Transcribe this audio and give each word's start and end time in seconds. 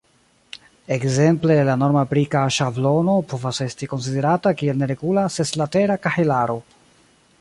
Ekzemple, 0.93 1.57
la 1.67 1.75
norma 1.81 2.03
brika 2.13 2.41
ŝablono 2.57 3.17
povas 3.35 3.61
esti 3.69 3.91
konsiderata 3.93 4.55
kiel 4.63 4.81
neregula 4.85 5.27
seslatera 5.37 5.99
kahelaro. 6.09 6.57